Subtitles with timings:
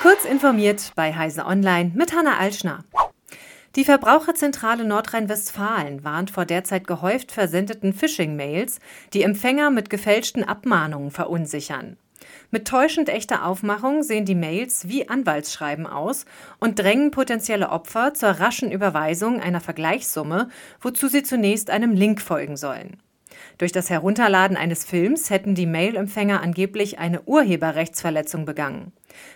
[0.00, 2.84] Kurz informiert bei Heise Online mit Hanna Alschner.
[3.76, 8.78] Die Verbraucherzentrale Nordrhein-Westfalen warnt vor derzeit gehäuft versendeten Phishing-Mails,
[9.12, 11.98] die Empfänger mit gefälschten Abmahnungen verunsichern.
[12.50, 16.24] Mit täuschend echter Aufmachung sehen die Mails wie Anwaltsschreiben aus
[16.60, 20.48] und drängen potenzielle Opfer zur raschen Überweisung einer Vergleichssumme,
[20.80, 22.96] wozu sie zunächst einem Link folgen sollen.
[23.58, 28.92] Durch das Herunterladen eines Films hätten die Mailempfänger angeblich eine Urheberrechtsverletzung begangen.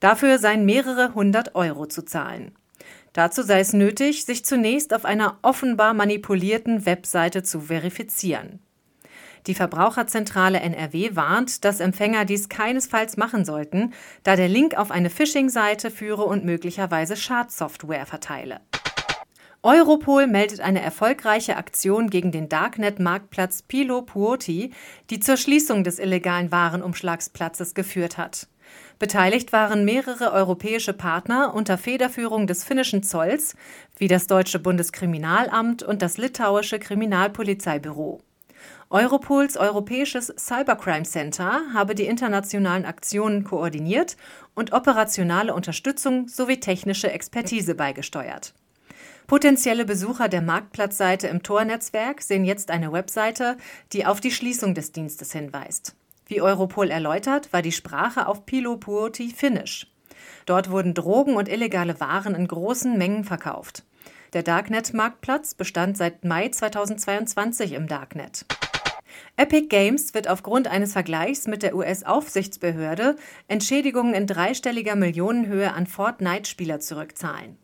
[0.00, 2.52] Dafür seien mehrere hundert Euro zu zahlen.
[3.12, 8.60] Dazu sei es nötig, sich zunächst auf einer offenbar manipulierten Webseite zu verifizieren.
[9.46, 13.92] Die Verbraucherzentrale NRW warnt, dass Empfänger dies keinesfalls machen sollten,
[14.24, 18.60] da der Link auf eine Phishing-Seite führe und möglicherweise Schadsoftware verteile.
[19.66, 24.72] Europol meldet eine erfolgreiche Aktion gegen den Darknet-Marktplatz Pilo Puoti,
[25.10, 28.46] die zur Schließung des illegalen Warenumschlagsplatzes geführt hat.
[29.00, 33.56] Beteiligt waren mehrere europäische Partner unter Federführung des finnischen Zolls,
[33.96, 38.20] wie das deutsche Bundeskriminalamt und das litauische Kriminalpolizeibüro.
[38.88, 44.16] Europols europäisches Cybercrime Center habe die internationalen Aktionen koordiniert
[44.54, 48.54] und operationale Unterstützung sowie technische Expertise beigesteuert.
[49.26, 53.56] Potenzielle Besucher der Marktplatzseite im Tor-Netzwerk sehen jetzt eine Webseite,
[53.92, 55.96] die auf die Schließung des Dienstes hinweist.
[56.26, 59.86] Wie Europol erläutert, war die Sprache auf Pilo Puoti Finnisch.
[60.44, 63.84] Dort wurden Drogen und illegale Waren in großen Mengen verkauft.
[64.32, 68.44] Der Darknet-Marktplatz bestand seit Mai 2022 im Darknet.
[69.36, 73.16] Epic Games wird aufgrund eines Vergleichs mit der US-Aufsichtsbehörde
[73.48, 77.56] Entschädigungen in dreistelliger Millionenhöhe an Fortnite-Spieler zurückzahlen.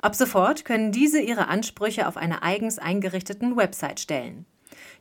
[0.00, 4.46] Ab sofort können diese ihre Ansprüche auf einer eigens eingerichteten Website stellen.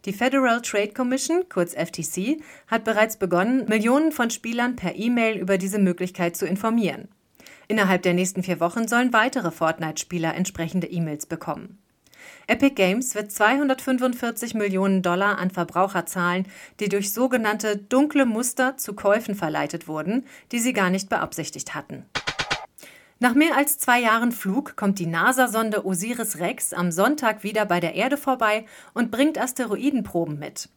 [0.05, 5.57] Die Federal Trade Commission, kurz FTC, hat bereits begonnen, Millionen von Spielern per E-Mail über
[5.57, 7.07] diese Möglichkeit zu informieren.
[7.67, 11.79] Innerhalb der nächsten vier Wochen sollen weitere Fortnite-Spieler entsprechende E-Mails bekommen.
[12.47, 16.47] Epic Games wird 245 Millionen Dollar an Verbraucher zahlen,
[16.79, 22.05] die durch sogenannte dunkle Muster zu Käufen verleitet wurden, die sie gar nicht beabsichtigt hatten.
[23.19, 27.95] Nach mehr als zwei Jahren Flug kommt die NASA-Sonde OSIRIS-REx am Sonntag wieder bei der
[27.95, 30.69] Erde vorbei und bringt Asteroidenproben mit.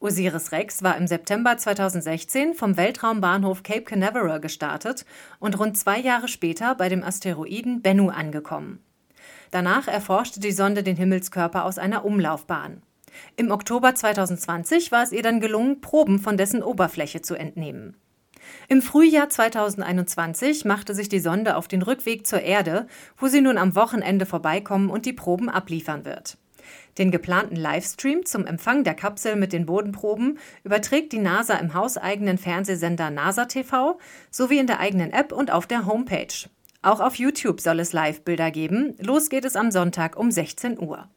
[0.00, 5.06] OSIRIS-REx war im September 2016 vom Weltraumbahnhof Cape Canaveral gestartet
[5.38, 8.80] und rund zwei Jahre später bei dem Asteroiden Bennu angekommen.
[9.52, 12.82] Danach erforschte die Sonde den Himmelskörper aus einer Umlaufbahn.
[13.36, 17.96] Im Oktober 2020 war es ihr dann gelungen, Proben von dessen Oberfläche zu entnehmen.
[18.68, 22.86] Im Frühjahr 2021 machte sich die Sonde auf den Rückweg zur Erde,
[23.16, 26.38] wo sie nun am Wochenende vorbeikommen und die Proben abliefern wird.
[26.98, 32.38] Den geplanten Livestream zum Empfang der Kapsel mit den Bodenproben überträgt die NASA im hauseigenen
[32.38, 33.98] Fernsehsender NASA TV
[34.30, 36.48] sowie in der eigenen App und auf der Homepage.
[36.82, 38.94] Auch auf YouTube soll es Live-Bilder geben.
[39.00, 41.08] Los geht es am Sonntag um 16 Uhr.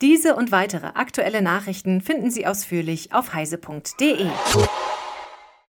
[0.00, 4.26] Diese und weitere aktuelle Nachrichten finden Sie ausführlich auf heise.de.